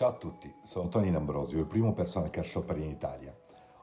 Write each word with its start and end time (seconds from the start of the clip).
Ciao 0.00 0.08
a 0.08 0.14
tutti, 0.14 0.50
sono 0.62 0.88
Tony 0.88 1.10
D'Ambrosio, 1.10 1.58
il 1.58 1.66
primo 1.66 1.92
personal 1.92 2.30
car 2.30 2.46
shopper 2.46 2.78
in 2.78 2.88
Italia. 2.88 3.36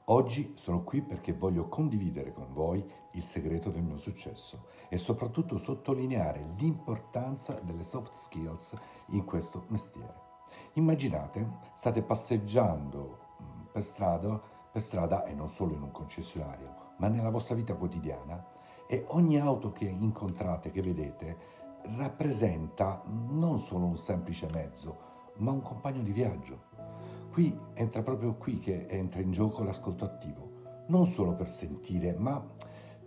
Oggi 0.06 0.54
sono 0.56 0.82
qui 0.82 1.04
perché 1.04 1.32
voglio 1.34 1.68
condividere 1.68 2.34
con 2.34 2.52
voi 2.54 2.84
il 3.12 3.24
segreto 3.24 3.70
del 3.70 3.84
mio 3.84 3.98
successo 3.98 4.66
e 4.90 4.98
soprattutto 4.98 5.60
sottolineare 5.60 6.54
l'importanza 6.58 7.60
delle 7.62 7.84
soft 7.84 8.14
skills 8.14 8.74
in 9.10 9.26
questo 9.26 9.66
mestiere. 9.68 10.16
Immaginate, 10.74 11.60
state 11.76 12.02
passeggiando 12.02 13.20
mm, 13.40 13.66
per 13.72 13.84
strada, 13.84 14.42
per 14.72 14.82
strada 14.82 15.24
e 15.24 15.36
non 15.36 15.50
solo 15.50 15.76
in 15.76 15.84
un 15.84 15.92
concessionario, 15.92 16.96
ma 16.98 17.10
nella 17.10 17.30
vostra 17.30 17.54
vita 17.54 17.76
quotidiana 17.76 18.44
e 18.88 19.06
ogni 19.10 19.40
auto 19.40 19.72
che 19.72 19.86
incontrate, 19.86 20.72
che 20.72 20.82
vedete, 20.82 21.38
rappresenta 21.96 23.04
non 23.06 23.60
solo 23.60 23.86
un 23.86 24.00
semplice 24.00 24.48
mezzo, 24.52 25.14
ma 25.38 25.52
un 25.52 25.62
compagno 25.62 26.02
di 26.02 26.12
viaggio. 26.12 26.66
Qui 27.32 27.58
entra 27.74 28.02
proprio 28.02 28.36
qui 28.36 28.58
che 28.58 28.88
entra 28.88 29.22
in 29.22 29.32
gioco 29.32 29.64
l'ascolto 29.64 30.06
attivo, 30.06 30.86
non 30.88 31.06
solo 31.06 31.36
per 31.36 31.50
sentire, 31.50 32.14
ma 32.18 32.44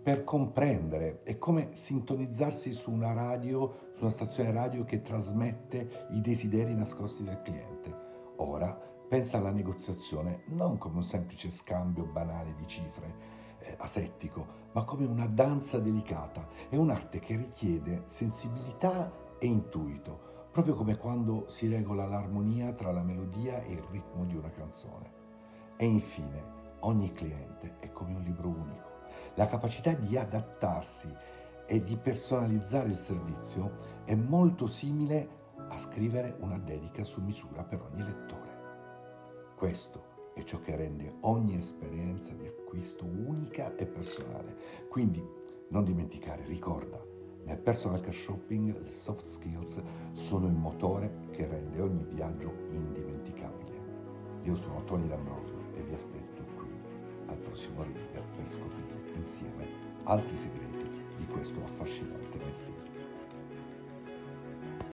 per 0.01 0.23
comprendere. 0.23 1.21
È 1.23 1.37
come 1.37 1.69
sintonizzarsi 1.73 2.71
su 2.71 2.91
una 2.91 3.13
radio, 3.13 3.89
su 3.93 4.03
una 4.03 4.11
stazione 4.11 4.51
radio 4.51 4.83
che 4.83 5.01
trasmette 5.01 6.07
i 6.11 6.21
desideri 6.21 6.73
nascosti 6.73 7.23
del 7.23 7.41
cliente. 7.41 7.93
Ora 8.37 8.73
pensa 9.07 9.37
alla 9.37 9.51
negoziazione 9.51 10.43
non 10.47 10.77
come 10.77 10.97
un 10.97 11.03
semplice 11.03 11.49
scambio 11.49 12.05
banale 12.05 12.55
di 12.55 12.65
cifre, 12.65 13.15
eh, 13.59 13.75
asettico, 13.77 14.59
ma 14.71 14.83
come 14.85 15.05
una 15.05 15.27
danza 15.27 15.79
delicata. 15.79 16.47
È 16.69 16.77
un'arte 16.77 17.19
che 17.19 17.35
richiede 17.35 18.03
sensibilità 18.05 19.11
e 19.37 19.45
intuito 19.45 20.29
proprio 20.51 20.75
come 20.75 20.97
quando 20.97 21.45
si 21.47 21.67
regola 21.69 22.05
l'armonia 22.05 22.73
tra 22.73 22.91
la 22.91 23.03
melodia 23.03 23.61
e 23.63 23.71
il 23.71 23.83
ritmo 23.89 24.25
di 24.25 24.35
una 24.35 24.51
canzone. 24.51 25.19
E 25.77 25.85
infine, 25.85 26.43
ogni 26.79 27.11
cliente 27.11 27.77
è 27.79 27.91
come 27.91 28.13
un 28.13 28.21
libro 28.21 28.49
unico. 28.49 28.89
La 29.35 29.47
capacità 29.47 29.93
di 29.93 30.17
adattarsi 30.17 31.07
e 31.65 31.83
di 31.83 31.95
personalizzare 31.95 32.89
il 32.89 32.97
servizio 32.97 33.77
è 34.03 34.13
molto 34.13 34.67
simile 34.67 35.39
a 35.69 35.77
scrivere 35.77 36.35
una 36.39 36.57
dedica 36.57 37.03
su 37.05 37.21
misura 37.21 37.63
per 37.63 37.81
ogni 37.81 38.03
lettore. 38.03 38.59
Questo 39.55 40.09
è 40.33 40.43
ciò 40.43 40.59
che 40.59 40.75
rende 40.75 41.15
ogni 41.21 41.55
esperienza 41.55 42.33
di 42.33 42.45
acquisto 42.45 43.05
unica 43.05 43.73
e 43.75 43.85
personale. 43.85 44.55
Quindi 44.89 45.25
non 45.69 45.85
dimenticare, 45.85 46.43
ricorda, 46.45 47.10
nel 47.43 47.57
personal 47.57 48.01
shopping 48.11 48.79
le 48.81 48.89
soft 48.89 49.25
skills 49.25 49.81
sono 50.11 50.47
il 50.47 50.53
motore 50.53 51.27
che 51.31 51.47
rende 51.47 51.81
ogni 51.81 52.03
viaggio 52.05 52.53
indimenticabile. 52.69 53.79
Io 54.43 54.55
sono 54.55 54.83
Tony 54.83 55.07
D'Ambrosio 55.07 55.73
e 55.73 55.81
vi 55.81 55.93
aspetto 55.93 56.43
qui 56.55 56.69
al 57.27 57.37
prossimo 57.37 57.83
reel 57.83 58.23
per 58.35 58.47
scoprire 58.47 59.13
insieme 59.15 59.67
altri 60.03 60.37
segreti 60.37 60.89
di 61.17 61.25
questo 61.27 61.63
affascinante 61.63 62.37
mestiere. 62.37 62.60